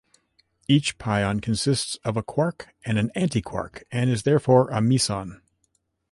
[0.67, 5.43] Each pion consists of a quark and an antiquark and is therefore a meson.